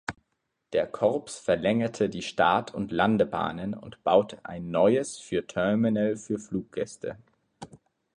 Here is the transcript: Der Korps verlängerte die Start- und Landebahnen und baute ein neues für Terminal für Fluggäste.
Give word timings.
Der 0.73 0.87
Korps 0.87 1.37
verlängerte 1.37 2.09
die 2.09 2.23
Start- 2.23 2.73
und 2.73 2.91
Landebahnen 2.91 3.75
und 3.75 4.03
baute 4.03 4.43
ein 4.45 4.71
neues 4.71 5.19
für 5.19 5.45
Terminal 5.45 6.15
für 6.15 6.39
Fluggäste. 6.39 7.19